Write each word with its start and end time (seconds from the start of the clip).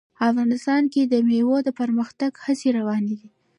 افغانستان 0.29 0.83
کې 0.93 1.01
د 1.05 1.13
مېوې 1.27 1.57
د 1.63 1.69
پرمختګ 1.79 2.31
هڅې 2.45 2.69
روانې 2.77 3.13
دي. 3.19 3.29